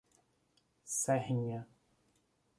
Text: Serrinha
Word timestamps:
Serrinha 0.99 1.67